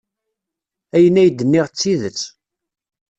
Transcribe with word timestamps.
Ayen 0.95 1.19
ay 1.21 1.29
d-nniɣ 1.31 1.65
d 1.69 1.75
tidet. 1.79 2.21